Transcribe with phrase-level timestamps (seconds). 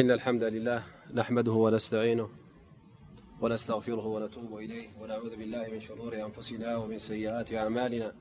[0.00, 0.82] إن الحمد لله
[1.14, 2.28] نحمده ونستعينه
[3.40, 8.12] ونستغفره ونتوب إليه ونعوذ بالله من شرور أنفسنا ومن سيئات أعمالنا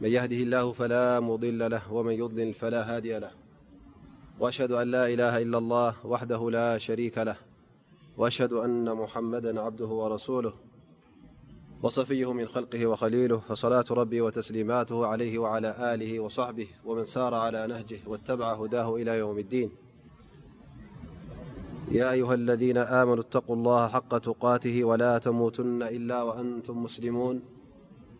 [0.00, 3.30] من يهده الله فلا مضل له ومن يضلل فلا هادي له
[4.40, 7.36] وأشهد أن لا إله إلا الله وحده لا شريك له
[8.16, 10.54] وأشهد أن محمدا عبده ورسوله
[11.82, 17.98] وصفيه من خلقه وخليله فصلاة ربه وتسليماته عليه وعلى آله وصحبه ومن سار على نهجه
[18.06, 19.70] واتبع هداه إلى يوم الدين
[21.94, 27.42] يا أيها الذين آمنوا اتقوا الله حق تقاته ولا تموتن إلا وأنتم مسلمون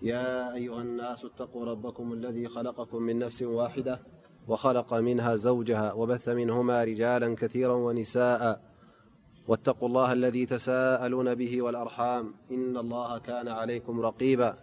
[0.02, 4.01] يا أيها الناس اتقوا ربكم الذي خلقكم من نفس واحدة
[4.48, 8.60] وخلق منها زوجها وبث منهما رجالا كثيرا ونساءا
[9.48, 14.54] واتقوا الله الذي تساءلون به والأرحام إن الله كان عليكم رقيبا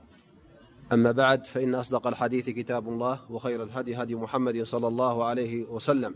[0.94, 6.16] أما بعد فإن أصدق الحديث كتاب الله وخير الهدي هدي محمد صلى الله عليه وسلم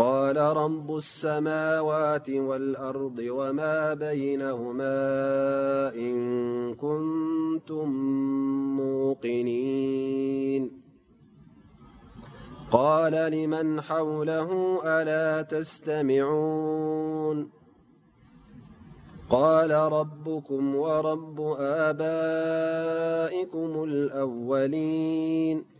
[0.00, 4.94] قال رب السماوات والأرض وما بينهما
[5.94, 6.16] إن
[6.74, 7.88] كنتم
[8.76, 10.70] موقنين
[12.70, 17.50] قال لمن حوله ألا تستمعون
[19.30, 22.04] قال ربكم ورب آبائكم
[23.84, 25.79] الأولين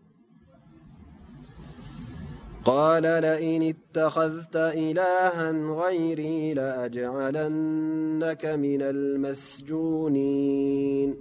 [2.65, 11.15] قال لئن اتخذت إلها غيري لأجعلنك من المسجونين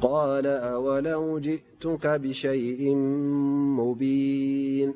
[0.00, 2.96] قال أولو جئتك بشيء
[3.78, 4.94] مبين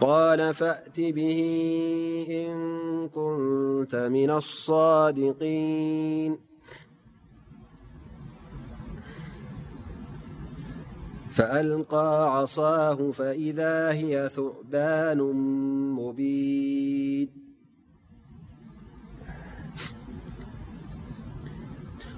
[0.00, 1.40] قال فاأت به
[2.30, 2.56] إن
[3.08, 6.38] كنت من الصادقين
[11.38, 15.18] فألقى عصاه ثعبان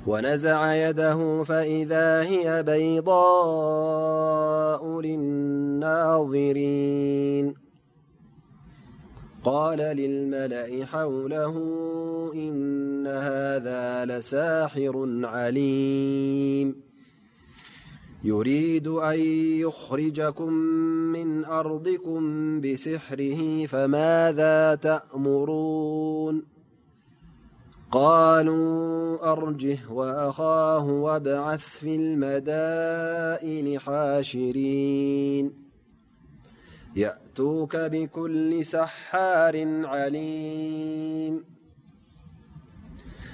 [0.06, 7.54] ميونزع يده فإذا هي بيضاء للناظرين
[9.44, 11.52] قال للملأ حوله
[12.34, 16.89] إن هذا لساحر عليم
[18.24, 19.20] يريد أن
[19.60, 20.52] يخرجكم
[21.12, 22.20] من أرضكم
[22.60, 26.42] بسحره فماذا تأمرون
[27.90, 35.52] قالوا أرجه وأخاه وابعث في المدائن حاشرين
[36.96, 41.44] يأتوك بكل سحار عليم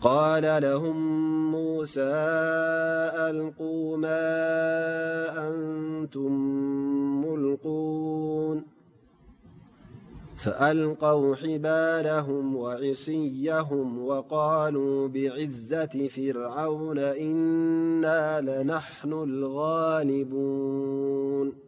[0.00, 0.96] قال لهم
[1.50, 2.12] موسى
[3.30, 4.14] ألقوا ما
[5.48, 6.32] أنتم
[7.26, 8.62] ملقون
[10.36, 21.67] فألقوا حبالهم وعصيهم وقالوا بعزة فرعون إنا لنحن الغالبون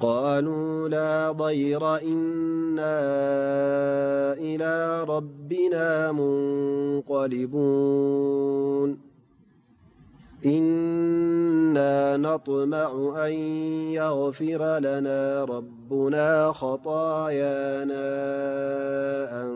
[0.00, 3.00] قالوا لا ضير إنا
[4.32, 8.98] إلى ربنا منقلبون
[10.46, 12.90] إنا نطمع
[13.26, 13.32] أن
[14.00, 18.10] يغفر لنا ربنا خطايانا
[19.44, 19.50] أن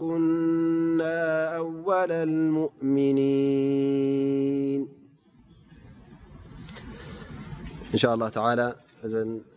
[0.00, 4.88] كنا أول المؤمنين
[7.94, 8.74] إن شاء الله تعالى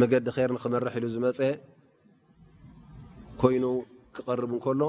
[0.00, 1.38] መገዲ ከይር ንክመርሕ ኢሉ ዝመፀ
[3.40, 3.64] ኮይኑ
[4.16, 4.80] ክቀርቡ እንከሎ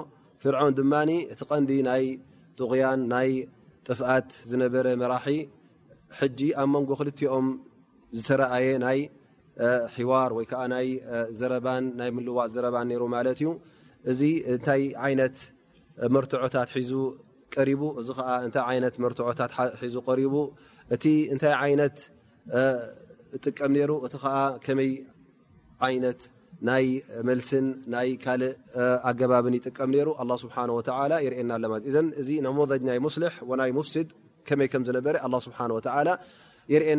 [0.42, 0.94] ፍርዖን ድማ
[1.34, 2.04] እቲ ቀንዲ ናይ
[2.60, 3.30] ጥغያን ናይ
[3.88, 5.28] ጥፍኣት ዝነበረ መራሒ
[6.20, 7.48] ሕጂ ኣብ መንጎ ክልትኦም
[8.18, 9.00] ዝተረኣየ ናይ
[9.98, 11.68] ሕዋር ወይ ዓ ዘባ
[12.00, 13.50] ናይ ምልዋጥ ዘረባን ነይሩ ማለት እዩ
[14.14, 14.22] እዚ
[14.54, 15.38] እታይ ዓይነት
[16.16, 16.92] መርትዑታት ሒዙ
[17.56, 19.52] ቀቡ እዚ ዓ እታይ ይነት መርትዖታት
[19.84, 20.36] ሒዙ ሪቡ
[20.96, 21.98] እቲ እንታይ ዓይነት
[23.46, 24.90] ጥቀም ሩ እቲ መይ
[25.96, 26.22] ይነት
[26.70, 26.86] ናይ
[27.28, 28.34] መልስን ናይ ካ
[29.10, 31.52] ኣገባብን ይጥቀም ሩ ናእ
[32.90, 33.04] ናይ ይ
[33.88, 34.96] ፍሲድ ይ ዝ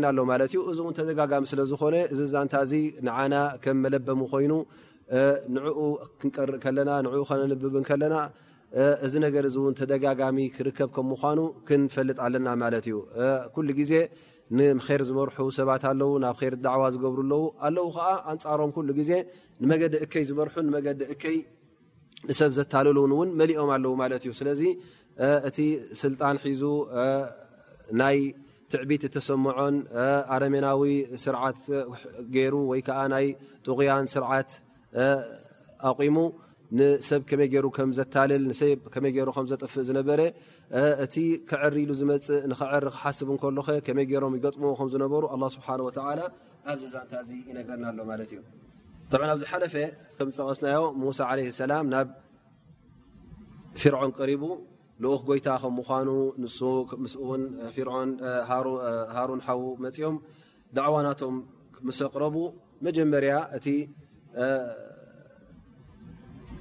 [0.04, 0.56] ና ሎዩ
[0.90, 2.54] እ ተጋሚ ስለዝኮነ እዚ ዛንታ
[3.08, 3.34] ንና
[3.76, 4.52] ም መለበሙ ኮይኑ
[5.54, 5.78] ንኡ
[6.22, 6.90] ክቀርእ ና
[7.62, 7.76] ብብ
[8.14, 8.18] ና
[9.04, 9.46] እ ገ
[9.80, 12.48] ተጋሚ ክርከብ ምምኑ ክንፈልጥ ኣለና
[12.92, 13.00] ዩ
[13.92, 13.94] ዜ
[14.58, 19.10] ንር ዝመርሑ ሰባት ኣለው ናብ ር ድዕዋ ዝገብሩ ኣለው ኣለው ከዓ ኣንፃሮም ኩሉ ግዜ
[19.62, 21.36] ንመገዲ እከይ ዝመርሑ ንመገዲ እከይ
[22.30, 24.62] ንሰብ ዘታልል ውን እውን መሊኦም ኣለው ማለት እዩ ስለዚ
[25.48, 25.58] እቲ
[26.02, 26.62] ስልጣን ሒዙ
[28.00, 28.18] ናይ
[28.72, 29.76] ትዕቢት ተሰምዖን
[30.34, 30.82] ኣረሜናዊ
[31.24, 31.58] ስርዓት
[32.36, 33.26] ገይሩ ወይ ከዓ ናይ
[33.66, 34.50] ጥغያን ስርዓት
[35.90, 36.16] ኣቑሙ
[36.78, 40.20] ንሰብ ከመይ ገይሩ ከም ዘታልል ሰብመይ ገይሩ ከ ዘጠፍእ ዝነበረ
[41.04, 41.14] እቲ
[41.48, 45.98] ክዕሪ ኢሉ ዝመፅ ንከዕሪ ክሓስብ ከሎኸ ከመይ ገይሮም ይገጥምዎ ከም ዝነበሩ ኣ ስብሓን ወላ
[46.72, 48.40] ኣብዘዛንታ ዚ ይነግረና ኣሎ ማለት እዩ
[49.32, 49.74] ኣብዚ ሓለፈ
[50.18, 52.08] ከም ዝጠቀስናዮ ሙሳ ለ ሰላም ናብ
[53.80, 54.42] ፍርዖን ቀሪቡ
[55.04, 56.08] ልኡክ ጎይታ ከም ምኳኑ
[56.42, 57.42] ንምን
[59.16, 60.16] ሃሩን ሓዉ መፅኦም
[60.78, 61.36] ዳዕዋናቶም
[61.88, 62.36] መሰቅረቡ
[62.86, 63.74] መጀመርያ እ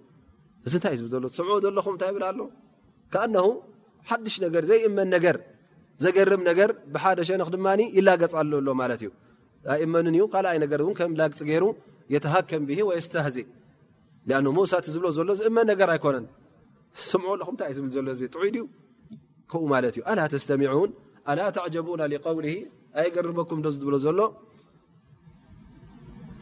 [0.67, 2.39] እዚ ታይእ ዝብ ሎ ስም ዘለኹም ታይ ብል ኣሎ
[4.09, 5.35] ሓድሽ ነገ ዘይእመን ነገር
[6.03, 8.33] ዘገርም ነገር ብሓደ ሸን ድማ ይላገፃ
[8.67, 9.09] ሎ ማለት ዩ
[9.73, 11.63] ኣእመን እዩ ካኣይ ገርእ ከም ላግፅ ገይሩ
[12.13, 13.37] የተሃከም ብሄ ወየስተሃዚ
[14.57, 16.25] መሳት ዝብሎ ሎ ዝእመን ነገር ኣይኮነን
[17.21, 18.63] ም ኣለኹ ይእዩ ዝብል ሎ እ ጥ ድዩ
[19.51, 20.73] ከኡ ማለትእ አላ ተስተሚን
[21.31, 22.03] ኣላ ተጀቡና
[22.37, 22.47] ውሊ
[23.01, 24.19] ኣይገርመኩም ዶ ዝብሎ ዘሎ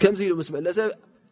[0.02, 0.90] ከምዚ ኢሉ ምስ መለሰብ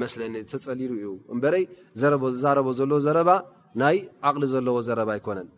[0.00, 1.06] ዝተፀሊሉ እዩ
[1.58, 1.64] እይ
[2.00, 2.24] ዛረበ
[2.78, 3.30] ዘለ ዘረባ
[3.82, 3.96] ናይ
[4.28, 5.48] ዓቕሊ ዘለዎ ዘረባ ኣይኮነን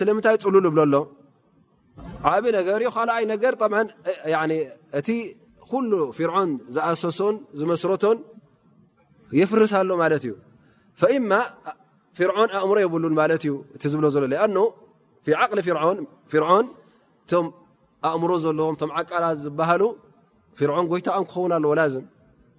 [0.00, 0.94] ስለምታይ ፅሉሉ ዝብለሎ
[2.32, 2.44] ዓብ
[3.28, 4.58] ነገር ካይ
[5.00, 5.08] እቲ
[5.70, 8.18] ኩሉ ፍርዖን ዝኣሰሶን ዝመስረቶን
[9.38, 10.34] የፍርሳሎ ማለት እዩ
[11.16, 11.30] እማ
[12.18, 14.06] ፍርዖን ኣእምሮ የብሉ ማእዩ እ ዝብሎ
[15.98, 16.04] ን
[17.24, 17.46] እቶም
[18.08, 19.82] ኣእምሮ ዘለዎም ም ዓቃላት ዝበሃሉ
[20.58, 21.72] ፍርዖን ጎይታን ክኸውን ኣለዎ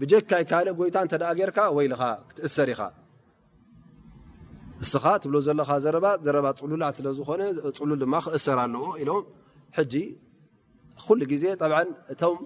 [0.00, 0.96] ብጀካይ ካልእ ጎይታ
[1.32, 2.02] እ ጌርካ ወይልኻ
[2.40, 2.80] ትእሰር ኢኻ
[4.82, 6.28] እስኻ ትብ ዘለኻ ዘባ ዘ
[6.60, 7.40] ፅሉላ ስለዝኾነ
[7.76, 9.24] ፅሉል ድማ ክእሰር ኣለዎ ኢሎም
[11.20, 11.44] ሉ ዜ
[12.12, 12.36] እቶም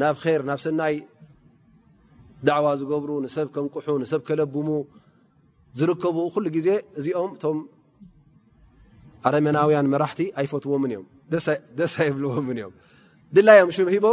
[0.00, 0.94] ናብ ር ናብ ሰናይ
[2.46, 4.68] ድዕዋ ዝገብሩ ንሰብ ከንቁሑ ንሰብ ከለብሙ
[5.78, 7.58] ዝርከቡ ሉ ዜ እዚኦም እም
[9.26, 10.82] ኣረመናውያን መራቲ ኣይፈትዎም
[11.70, 12.46] እደስ ኣይብዎም
[13.38, 14.12] እ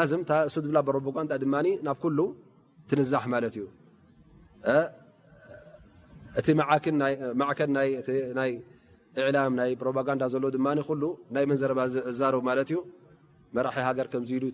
[0.00, 0.82] እሱ ላ
[1.16, 1.44] ጓ ድ
[1.86, 1.98] ናብ
[2.90, 3.58] ትንዛሕ እዩ
[6.38, 7.76] እዓከን
[8.48, 8.52] ይ
[9.36, 11.80] ላም ናይ ሮጋንዳ ሎ ናይ መንዘረባ
[12.20, 12.22] ዝ
[13.56, 14.44] መራ ሃገር ኢሉ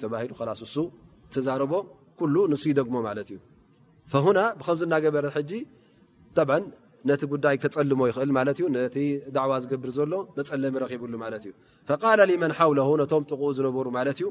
[1.48, 1.52] ዛ
[2.52, 2.94] ን ይደግሞ
[3.28, 3.38] እዩ
[4.38, 5.26] ና ብከዝ ናገበረ
[7.08, 8.30] ነቲ ጉዳይ ከፀልሞ ይእል
[9.42, 11.20] ዕዋ ዝገብር ዘሎ መፀለሚ ኪብሉ እ
[12.42, 13.86] መ ሓውለ ነቶም ጥقኡ ዝነበሩ
[14.22, 14.30] ዩ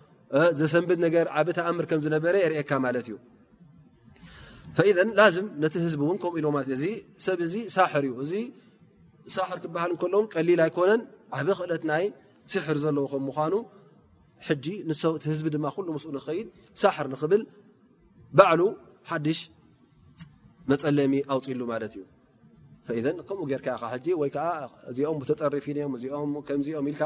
[0.59, 2.49] ዘሰብ ብኣምር ዝበረ የ
[4.87, 5.27] ዩ ነ
[5.85, 6.41] ህዝ ከኡኢ
[7.25, 7.39] ሰብ
[7.75, 8.33] ሳር ዩ እዚ
[9.35, 11.01] ሳሕር ክሃል ሎ ቀሊል ኣይኮነን
[11.37, 12.03] ዓበ ክእለት ናይ
[12.51, 13.29] ስሕር ዘለዎ ከምኑ
[14.47, 14.65] ህዝ
[15.65, 15.69] ማ
[16.17, 16.47] ንይድ
[16.83, 17.43] ሳር ንብል
[18.37, 18.59] ባሉ
[19.11, 19.39] ሓሽ
[20.71, 21.59] መፀለሚ ኣውፅሉ
[22.99, 23.65] እዩ ከምኡ ር
[24.21, 24.25] ወ
[24.91, 25.65] እዚኦም ተጠሪፊ
[26.03, 26.31] ዚኦም
[26.91, 26.97] ኢል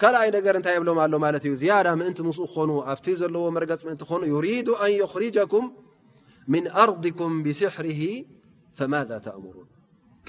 [0.00, 4.02] ካልኣይ ነገር እንታይ የብሎም ኣሎ ማለት እዩ ዝያዳ ምእንቲ ምስ ክኾኑ ኣብቲ ዘለዎ መረገፅ ምእንቲ
[4.08, 5.66] ክኾኑ ዩሪዱ ን ክርኩም
[6.62, 7.86] ን ኣርኩም ብስሕር
[8.78, 8.92] ፈማ
[9.24, 9.66] ተእምሩን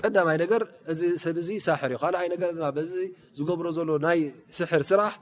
[0.02, 0.62] ቀዳማይ ነገር
[0.92, 1.38] እዚ ሰብ
[1.68, 2.52] ሳሕር እዩ ካኣይ ነገር
[2.94, 3.04] ዚ
[3.38, 4.20] ዝገብሮ ዘሎ ናይ
[4.58, 5.14] ስሕር ስራሕ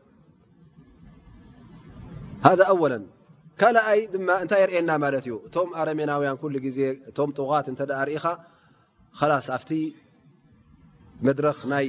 [2.44, 2.94] ሃ ኣወለ
[3.60, 6.78] ካኣይ ድማ እንታይ ይርእየና ማለት እዩ እቶም ኣረሜናውያን ሉ ግዜ
[7.10, 8.26] እቶም ጥዋት እተ ርኢኻ
[9.30, 9.70] ላስ ኣብቲ
[11.26, 11.86] መድረክ ናይ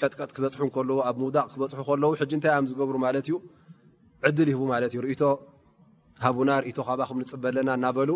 [0.00, 3.34] ቀጥቀጥ ክበፅሑ ከለዉ ኣብ ምውዳቅ ክበፅሑ ከለዉ ሕ እንታይ ዝገብሩ ማለት እዩ
[4.28, 5.22] ዕድል ይህቡ ማለት እዩ ርእቶ
[6.24, 8.10] ሃቡና ርእቶ ካባ ከም ንፅበለና እናበሉ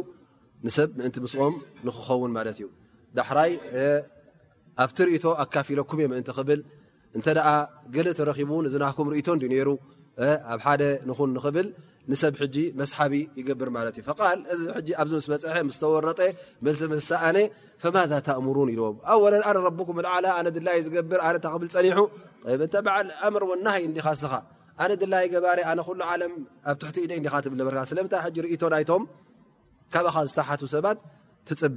[0.66, 1.54] ንሰብ ምእንቲ ምስኦም
[1.86, 2.66] ንክከውን ማለት እዩ
[3.18, 3.52] ዳሕራይ
[4.84, 6.60] ኣብቲ ርእቶ ኣካፊለኩም እየ ምእን ብል
[7.18, 7.26] እተ
[7.94, 9.28] ገለ ተረኺቡ ዝናኩም ርእቶ
[9.68, 9.70] ሩ
[10.52, 11.66] ኣብ ደ ንን ክብል
[12.10, 12.34] ንሰብ
[12.80, 14.04] መሓቢ ይገብር ማት እዩ
[14.38, 14.62] ል እዚ
[15.02, 16.20] ኣዚ ስ ፅሐ ስተወረጠ
[17.24, 17.32] ኣ
[17.82, 18.82] ፈማذ ተእምሩን ኢዎ
[19.48, 21.20] ኣ ነ ኩም ዓላ ድይ ዝገብር
[21.62, 21.86] ብ ፀኒ
[22.86, 23.00] በዓ
[23.34, 24.32] ምር ና እኻስኻ
[24.88, 25.90] ነ ድላይ ገባር ኩ
[26.32, 26.32] ም
[26.70, 27.20] ኣብ ትቲ ኢ
[27.52, 29.02] ብ ስለ እ ናይቶም
[29.94, 30.98] ካብኻ ዝተሓቱ ሰባት
[31.48, 31.76] ትፅበ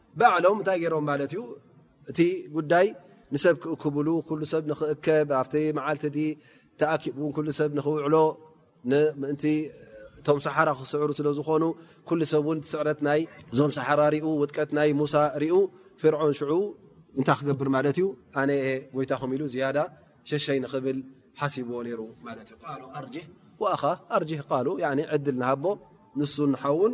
[0.19, 1.41] በዕሎም እታይ ገሮም ዩ
[2.11, 2.19] እቲ
[2.55, 2.87] ጉዳይ
[3.33, 4.07] ንሰብ ክእክብሉ
[4.51, 5.55] ሰብ ክእከብ ኣብቲ
[5.89, 6.17] ዓቲ
[6.79, 6.83] ተ
[7.59, 8.15] ሰብ ክውዕሎ
[10.25, 11.63] ቶ ሰሓራ ክስዕሩ ስለ ዝኾኑ
[12.33, 13.21] ሰብ ስዕረት ይ
[13.57, 14.01] ዞን ሰሓራ
[14.49, 15.13] ጥቀት ይ ሙሳ
[15.53, 15.59] ኡ
[16.01, 16.35] ፍን
[17.21, 17.67] እታይ ክገብር
[18.01, 18.07] ዩ
[18.95, 19.41] ጎይታ ሉ
[20.45, 20.99] ሸይ ብል
[21.39, 22.01] ሓሲብዎ ሩ
[25.37, 25.65] ል ሃቦ
[26.19, 26.35] ንሱ
[26.79, 26.93] ውን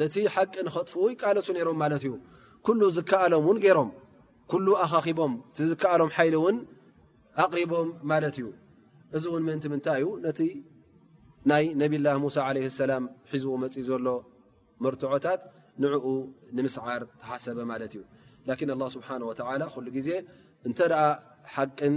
[0.00, 2.12] ነቲ ሓቂ ንከጥፍ ቃለሱ ነይሮም ማለት እዩ
[2.66, 3.90] ኩሉ ዝከኣሎም እውን ገይሮም
[4.52, 6.56] ኩሉ ኣካኺቦም እቲ ዝከኣሎም ሓይሊ እውን
[7.44, 8.46] ኣቕሪቦም ማለት እዩ
[9.16, 10.40] እዚ እውን ምእንቲ ምንታይ እዩ ነቲ
[11.50, 14.06] ናይ ነብ ላ ሙሳ ለ ሰላም ሒዝዎ መፅኡ ዘሎ
[14.84, 15.40] መርትዖታት
[15.82, 16.06] ንዕኡ
[16.56, 18.02] ንምስዓር ተሓሰበ ማለት እዩ
[18.48, 20.08] ላኪን ه ስብሓንه ወተላ ኩሉ ግዜ
[20.68, 21.02] እንተ ደኣ
[21.54, 21.94] ሓቅን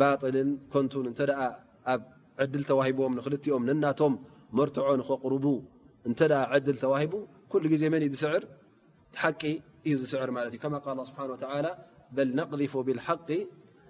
[0.00, 1.20] ባጥልን ኮንቱን እንተ
[1.92, 2.00] ኣብ
[2.44, 4.14] ዕድል ተዋሂቦም ንክልትኦም ነናቶም
[4.58, 5.44] መርትዖ ንክቕርቡ
[6.06, 8.44] نت عدل تواهب كل مني سعر
[9.12, 9.32] تح
[10.04, 11.78] سعر كما قال الله سبحانه وتعالى
[12.12, 13.30] بل نقذف بالحق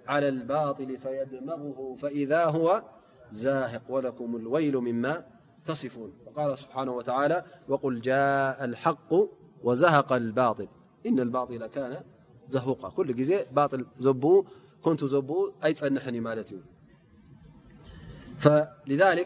[0.07, 2.83] على الباطل فيدمغه فإذا هو
[3.31, 5.25] زاهق ولكم الويل مما
[5.65, 9.13] تصفون وقال سبحانه وتعالى وقل جاء الحق
[9.63, 10.67] وزهق الباطل
[11.05, 12.01] إن الباطل كان
[12.49, 13.85] زهقا كل باطل
[14.81, 15.31] كنت ب
[15.65, 16.45] أينحن مل ي
[18.43, 18.47] ذ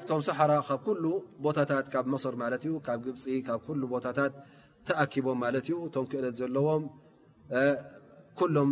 [0.09, 0.85] ቶም ሰሓራ ካብ
[1.45, 2.35] ቦታታት ካብ صር
[2.67, 3.23] ዩ ካብ ግብፂ
[3.81, 4.33] ብ ቦታታት
[4.87, 5.41] ተኣኪቦም
[5.71, 6.83] ዩ እቶ ክእለት ዘለዎም
[8.55, 8.69] ሎም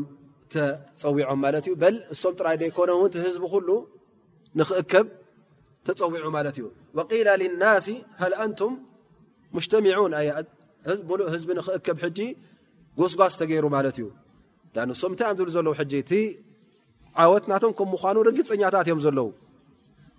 [0.54, 2.90] ተፀዊዖም ዩ እም ጥራይ ይኮነ
[3.26, 3.46] ህዝቢ
[4.60, 5.06] ንክእከብ
[5.88, 6.66] ተፀዊዑ ማለት እዩ
[6.98, 7.88] ول لናሲ
[8.24, 8.74] ሃኣንቱም
[9.74, 10.14] ተሚعን
[11.36, 11.50] ህዝቢ
[11.86, 12.18] ክእከብ
[13.00, 13.66] ጎስጓስ ተገይሩ
[14.02, 14.08] ዩ
[15.12, 15.60] ም ታይ ብ ዘ
[17.22, 19.30] ዓወት ናቶ ም ምኑ ረግፀኛታት እዮም ዘለው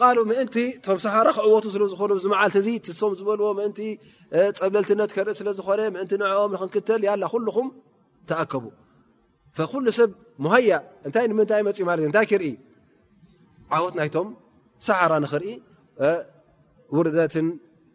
[0.00, 3.78] ቃሉ ምእንቲ ቶም ሰሓራ ክዕወቱ ስለዝኾኑ ዝመዓልቲ እ ትሶም ዝበልዎ ምቲ
[4.62, 7.66] ፀብለልትነት ክርኢ ስለዝኮነ እቲ ንዕኦም ንክንክተል ያላ ኩም
[8.30, 8.64] ተኣከቡ
[9.72, 10.10] ኩሉ ሰብ
[10.54, 10.70] ሃያ
[11.10, 12.46] እታይ ምንታይ መፅ ት እ ታይ ክርኢ
[13.76, 14.28] ዓወት ናይቶም
[14.86, 15.46] ሳሓራ ንክርኢ
[17.16, 17.34] ርት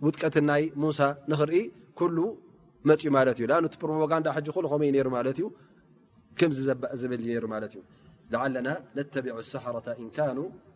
[0.05, 0.99] ውጥቀትን ናይ ሙሳ
[1.31, 1.55] ንክኢ
[2.89, 4.49] መፅኡ ማት እዩቲ ፕሮፓጋንዳ ዩ
[5.45, 5.45] ዩ
[6.49, 7.27] ምዝ ዘእ ዘበሊ
[8.33, 8.67] እ ዓለና
[9.13, 9.75] ተቢ ሳሓራ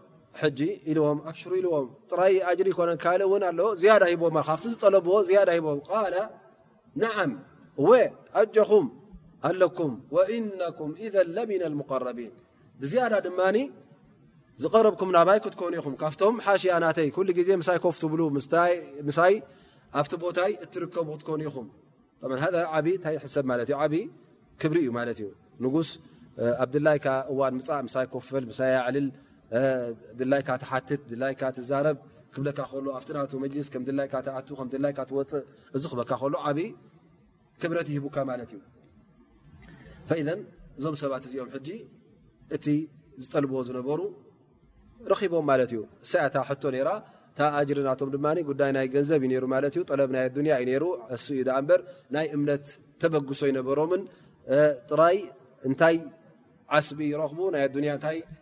[0.91, 1.87] ኢዎም ኣሩ ኢዎም
[2.19, 2.33] ራይ
[2.67, 2.69] ሪ
[3.03, 3.51] ካ ኣ
[4.07, 4.15] ሂ
[4.47, 5.13] ካ ዝጠለብዎ
[7.01, 7.31] ሂም
[8.41, 8.85] ኣጀኹም
[9.49, 9.93] ኣለኩም
[10.33, 11.15] እነም ذ
[11.71, 12.33] ن لقረቢن
[12.81, 13.39] ብዝያ ድማ
[14.61, 17.09] ዝቀረብኩም ናባይ ክትኑኹም ካብቶም ሓሽ ናተይ
[17.47, 18.13] ዜ ፍትብ
[19.31, 19.35] ይ
[19.99, 21.67] ኣቲ ቦታይ እትከቡ ክኹም
[22.21, 23.45] ታ ሰብ
[24.61, 24.91] ክብሪ እዩ
[25.61, 25.65] ን
[26.57, 29.07] ኣብእ እ ይ ኮፈል ሳ ልል
[30.19, 31.97] ድላይካ ሓትት ድላይካትዛረብ
[32.33, 35.43] ክብካ ከሎ ኣብና መልስ ከም ድላይካ ኣ ከ ድላይካ ትወፅእ
[35.75, 36.67] እዚ ክበካ ሎ ዓብይ
[37.61, 38.59] ክብረት ይሂቡካ ማለትእዩ
[40.79, 41.69] እዞም ሰባት እዚኦም ጂ
[42.55, 42.65] እቲ
[43.23, 43.99] ዝጠልብዎ ዝነበሩ
[45.11, 45.81] ረኪቦም ማለት እዩ
[46.23, 46.89] ያታ ቶ ራ
[47.37, 48.17] ታጅሪናቶም ድ
[48.49, 50.83] ጉዳይ ናይ ገንዘብ ዩሩ ማት ዩ ጠለብ ናይ ኣኒያ እዩሩ
[51.35, 51.81] እዩ በር
[52.15, 52.65] ናይ እምነት
[53.01, 54.01] ተበግሶ ይነበሮምን
[54.89, 55.17] ጥራይ
[55.69, 55.97] እንታይ
[56.77, 58.17] ዓስቢ ይረኽቡ ናይ ኣያ እታይ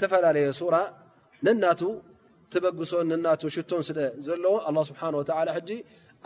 [0.00, 0.76] ተፈላለየ ሱራ
[1.46, 1.82] ነናቱ
[2.54, 5.02] ትበግሶን ነና ሽቶን ስለ ዘለዎ ኣ ስብሓ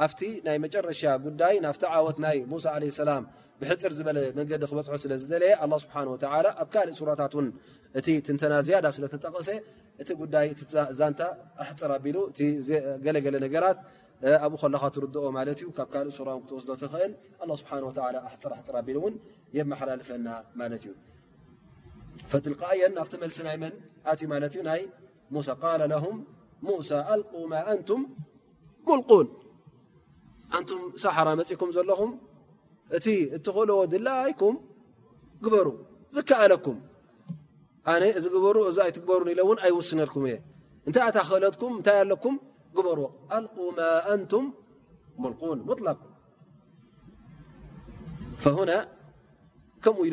[0.05, 3.25] ኣብቲ ናይ መጨረሻ ጉዳይ ናብቲ ዓወት ናይ ሙሳ ለሰላም
[3.61, 5.53] ብሕፅር ዝበለ መንገዲ ክበፅሖ ስለ ዝደለየ
[5.85, 5.97] ስብሓ
[6.63, 7.35] ኣብ ካልእ ሱራታት
[7.99, 9.49] እቲ ትንተና ዝያዳ ስለ ተጠቐሰ
[10.03, 10.47] እቲ ጉዳይ
[11.01, 11.21] ዛንታ
[11.65, 11.99] ኣሕፅር ኣ
[12.47, 13.79] እ ገለገለ ነገራት
[14.45, 17.13] ኣብኡ ኮለኻ ትርድኦ ማለት ዩ ካብ ካእ ሱራ ክወስ ትኽእል
[17.63, 17.73] ስብሓ
[18.31, 19.15] ኣሕፅር ኣሕፅር ኣቢሉውን
[19.59, 20.27] የመሓላልፈና
[20.63, 20.95] ማለት እዩ
[22.31, 23.67] ትلقየን ኣፍቲ መልሲ ናይ መ
[24.11, 24.21] ኣዩ
[24.79, 24.83] ይ
[25.35, 25.95] ه ሳ አ ን
[28.89, 29.29] ሙልን
[30.63, 30.67] ን
[31.03, 32.11] ሳሓራ መፅኩም ዘለኹም
[32.97, 33.07] እቲ
[33.37, 34.55] እትክእልዎ ድላይኩም
[35.45, 35.67] ግበሩ
[36.15, 36.79] ዝከኣለኩም
[38.01, 40.35] ነ እዚ በሩ እ ኣይትበሩን ኢውን ኣይውስነልኩም እየ
[40.89, 42.13] እታይ ታ ክእለታይ ኣለ
[43.35, 44.19] አ
[45.59, 45.91] ል ላ
[50.09, 50.13] ኢ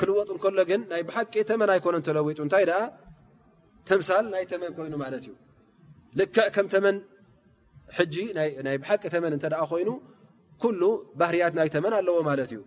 [0.00, 2.64] ክልወጥ ከሎ ግን ናይ ብሓቂ ተመን ኣይኮነ ተለዊጡ እንታይ
[3.88, 5.32] ተምሳል ናይ ተመን ኮይኑ ማለት እዩ
[6.20, 6.96] ልክዕ ከም ተመን
[8.66, 9.32] ናይ ሓቂ ተመን
[10.62, 10.82] ኮይኑ
[11.20, 12.60] ባህርያት ናይ ተመን ኣለዎ ማለት እዩ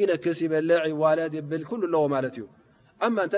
[0.00, 2.44] ይነክስ ይበልዕ ይዋለድ ይብል ኣለዎ ማለት እዩ
[3.26, 3.34] እተ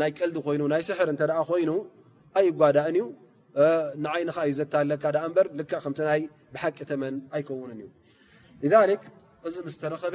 [0.00, 1.16] ናይ ቀልዲ ኮይኑ ናይ ስሕር እ
[1.48, 1.70] ኮይኑ
[2.40, 3.04] ኣይጓዳእ እዩ
[4.04, 5.04] ንይንእዩ ዘለካ
[5.38, 6.22] በ ልክዕ ከምይ
[6.54, 7.72] ብሓቂ ተመን ኣይከውን
[8.66, 8.74] እዩ
[9.48, 10.14] እዚ ምስረከበ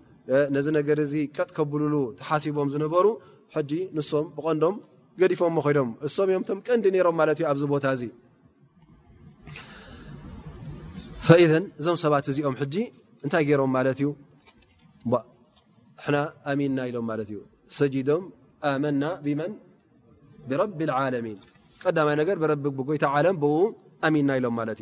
[0.55, 3.05] ነዚ ነገር ዚ ቀጥ ከብሉሉ ተሓሲቦም ዝነበሩ
[3.97, 4.75] ንሶም ብቀንዶም
[5.21, 8.03] ገዲፎም ኮይኖም እም እዮምም ቀንዲ ሮም ማት ዩ ኣብዚ ቦታ እዚ
[11.79, 12.55] እዞም ሰባት እዚኦም
[13.27, 16.15] እታይ ገሮም ማት እዩና
[16.51, 17.21] ኣሚንና ኢሎም እ
[17.79, 18.23] ሰም
[18.71, 19.51] ኣመና ብመን
[20.49, 21.37] ብረቢ ዓለሚን
[21.83, 23.37] ቀዳማይ ር ብቢ ጎይታ ለም
[24.13, 24.81] ሚንና ኢሎም እዩ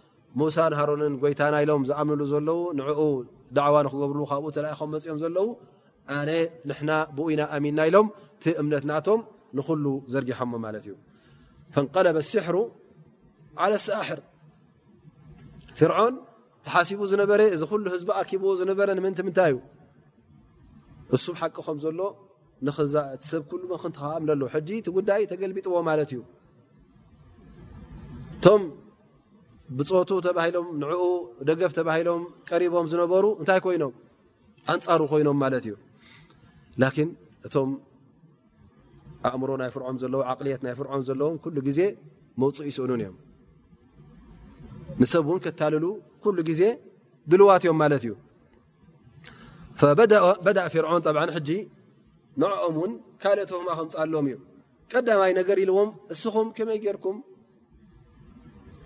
[0.39, 2.89] ሙሳን ሃሮንን ጎይታና ኢሎም ዝኣምንሉ ዘለው ንኡ
[3.65, 4.45] ዕዋ ንክገብር ካብኡ
[4.87, 5.47] ም መፅኦም ዘለዉ
[6.17, 6.29] ኣነ
[6.89, 8.07] ና ብኡና ኣሚንና ኢሎም
[8.43, 9.21] ቲ እምነትናቶም
[9.57, 10.93] ንሉ ዘርጊሖሞ ማለት እዩ
[11.85, 12.57] ንቀለበ ሲሕሩ
[13.87, 14.19] ሳሕር
[15.79, 16.15] ፍርን
[16.65, 19.57] ተሓሲቡ ዝነበ እዚ ሉ ህዝ ኣኪቡ ዝበረ ምን ምታይ እዩ
[21.15, 21.99] እሱ ሓቂከም ዘሎ
[23.31, 23.43] ሰብ
[23.83, 26.21] ክተኣምሎ ቲ ጉዳይ ተገልቢጥዎ ማለት እዩ
[29.79, 31.03] ብፆቱ ተባሂሎም ንዕኡ
[31.49, 33.93] ደገፍ ተባሂሎም ቀሪቦም ዝነበሩ እንታይ ኮይኖም
[34.73, 35.73] ኣንፃሩ ኮይኖም ማለት እዩ
[36.83, 37.09] ላን
[37.47, 37.69] እቶም
[39.29, 41.79] ኣእምሮ ናይ ፍርዖም ዘለዎ ዓቅልየት ናይ ፍርዖን ዘለዎም ሉ ግዜ
[42.41, 43.17] መውፅእ ይስእሉን እዮም
[45.01, 45.85] ንሰብ እውን ከታልሉ
[46.23, 46.61] ኩሉ ግዜ
[47.31, 48.13] ድልዋት እዮም ማለት እዩ
[50.45, 51.29] በዳእ ፍርዖን ብ
[52.41, 52.91] ንዕኦም ውን
[53.23, 54.37] ካል ትማ ከምፃሎም እዩ
[54.91, 57.17] ቀዳማይ ነገር ኢልዎም እስኹም ከመይ ገርኩም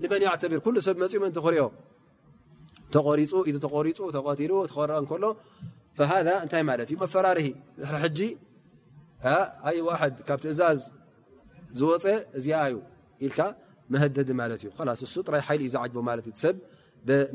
[0.00, 0.22] ንመን
[0.64, 1.66] ብር ሰብ መፅኡ ን ክሪኦ
[2.94, 5.24] ተሪኢ ተቆሪፁ ተቆሉ ተረአ ከሎ
[6.44, 7.38] እታይ እዩ መፈራር
[9.64, 10.80] ሃይ ዋድ ካብ ትእዛዝ
[11.78, 12.04] ዝወፀ
[12.38, 12.74] እዚዩ
[13.26, 13.32] ኢል
[13.92, 14.64] መደዲ ማ እዩ
[14.98, 16.56] ስ እሱ ይ ሓይ እዩ ዝጅቦ እ ሰብ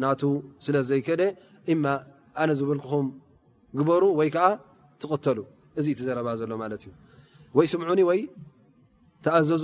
[0.04, 0.22] ናቱ
[0.66, 1.22] ስለዘይከደ
[1.74, 1.86] እማ
[2.42, 3.08] ኣነ ዝብልክኹም
[3.78, 4.38] ግበሩ ወይዓ
[5.02, 5.40] ትቕተሉ
[5.80, 6.90] እዚ ትዘረባ ዘሎ እዩ
[7.66, 7.82] ይ ስም
[8.20, 8.24] ይ
[9.26, 9.64] ተኣዘዙ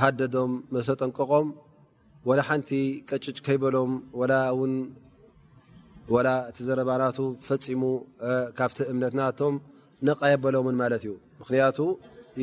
[0.00, 1.46] ሃደዶም መሰጠንቀቆም
[2.28, 2.70] ወላ ሓንቲ
[3.08, 3.92] ቀጭጭ ከይበሎም
[6.48, 7.82] እቲ ዘረባናቱ ፈፂሙ
[8.58, 9.54] ካብቲ እምነትናቶም
[10.06, 11.78] ነቃየበሎን ማለት እዩ ምክንያቱ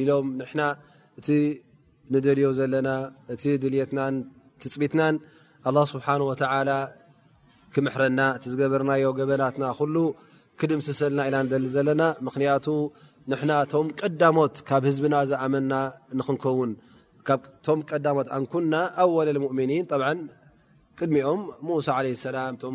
[0.02, 0.62] ኢሎም ንና
[1.20, 1.28] እቲ
[2.14, 2.90] ንደልዮ ዘለና
[3.34, 4.16] እቲ ድልየትናን
[4.64, 5.16] ትፅቢትናን
[5.70, 6.44] ኣ ስብሓወተ
[7.76, 10.02] ክምሕረና እ ዝገበርናዮ ገበናትና ሉ
[10.62, 12.66] ክድምስሰልና ኢና ደሊ ዘለና ምክንያቱ
[13.32, 15.74] ንና ቶም ቀዳሞት ካብ ህዝብና ዝዓመና
[16.20, 16.72] ንክንከውን
[17.30, 19.84] م مة نكنا أول المؤمنين
[21.00, 22.66] قدمم موسى عليه السلام ت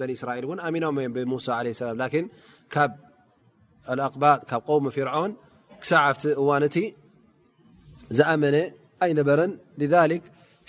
[0.00, 2.22] بن سرائيل منمموس عليه السلام لكن
[2.76, 2.88] ب
[3.92, 4.32] الأقبا
[4.70, 5.30] قوم فرعون
[5.90, 6.24] سفت
[6.62, 6.76] نت
[8.42, 8.54] من
[9.02, 9.52] ينبرن
[9.92, 10.12] ذل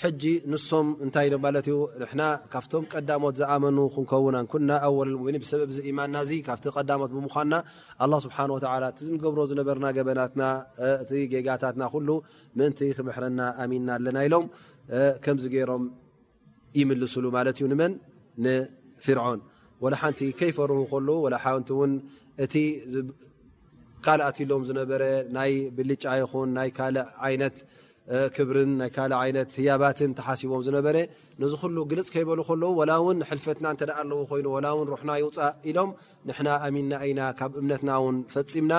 [0.03, 0.09] ሕ
[0.51, 1.27] ንም ታይ
[1.71, 1.73] ኢ
[2.53, 4.79] ካብቶም ቀዳሞት ዝኑ ክከ ኣ
[5.97, 6.51] ማና ካ
[7.01, 7.61] ሞት ና
[8.13, 9.85] ه ስ ብሮ ዝበና
[11.47, 11.83] ጋታና
[12.97, 13.41] ክሕና
[13.73, 14.39] ሚና ና ሎ
[15.71, 15.83] ሮም
[16.79, 18.55] ይስሉ መ
[19.07, 19.39] ፍعን
[20.03, 20.71] ሓቲ ከይፈር
[22.53, 22.57] ቲ
[24.09, 24.79] እ ትሎም ዝረ
[25.77, 26.21] ብጫ ይ
[26.55, 26.59] ና
[27.41, 27.57] ነት
[28.35, 30.95] ክብርን ናይ ካልእ ዓይነት ህያባትን ተሓሲቦም ዝነበረ
[31.41, 35.53] ነዚ ኩሉ ግልፅ ከይበሉ ከለዉ ወላ ውን ሕልፈትና እንተዳ ኣለዎ ኮይኑ ላ ውን ሩሕና ይውፃእ
[35.71, 35.91] ኢሎም
[36.29, 38.73] ንሕና ኣሚንና እና ካብ እምነትና ውን ፈፂምና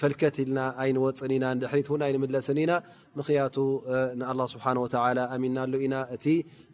[0.00, 2.72] ፈልከት ኢልና ኣይንወፅን ኢና ድሕሪት እን ኣይንምለስን ኢና
[3.18, 3.56] ምክንያቱ
[4.20, 6.24] ንኣላ ስብሓ ወተላ ኣሚናሉ ኢና እቲ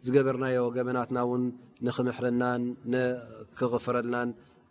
[0.07, 1.43] ዝገበርናዮ ገበናትና እውን
[1.87, 2.61] ንክምሕርናን
[2.95, 4.29] ንክክፍረልናን